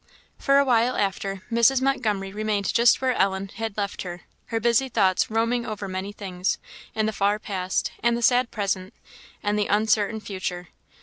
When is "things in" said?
6.11-7.05